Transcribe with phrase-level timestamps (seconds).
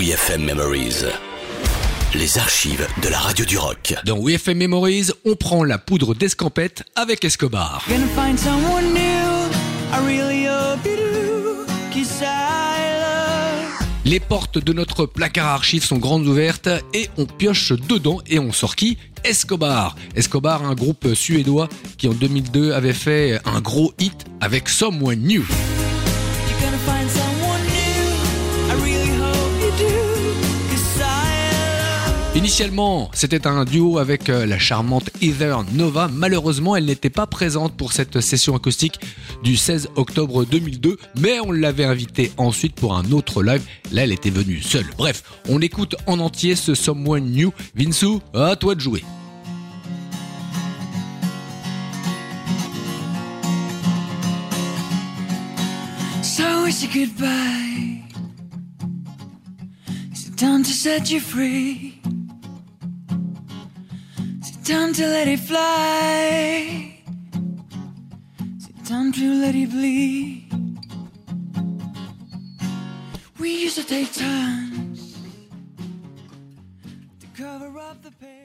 [0.00, 1.04] WeFM Memories.
[2.14, 3.94] Les archives de la radio du rock.
[4.06, 7.84] Dans WeFM Memories, on prend la poudre d'escampette avec Escobar.
[7.86, 9.50] Gonna find someone new.
[9.92, 11.66] I really hope you do.
[11.92, 13.86] 'cause I love.
[14.06, 18.38] Les portes de notre placard à archives sont grandes ouvertes et on pioche dedans et
[18.38, 18.96] on sort qui?
[19.24, 19.96] Escobar.
[20.16, 25.42] Escobar, un groupe suédois qui en 2002 avait fait un gros hit avec Someone New.
[25.42, 27.49] You're gonna find someone
[32.36, 36.08] Initialement, c'était un duo avec euh, la charmante Heather Nova.
[36.12, 39.00] Malheureusement, elle n'était pas présente pour cette session acoustique
[39.42, 43.62] du 16 octobre 2002, mais on l'avait invitée ensuite pour un autre live.
[43.90, 44.86] Là, elle était venue seule.
[44.96, 47.52] Bref, on écoute en entier ce Someone New.
[47.74, 49.02] Vinsou, à toi de jouer.
[56.22, 58.04] So is it goodbye?
[60.36, 62.00] Time to set you free?
[64.70, 67.02] Time to let it fly?
[68.56, 70.46] Is it time to let it bleed?
[73.40, 75.18] We used to take turns
[77.18, 78.39] to cover up the pain.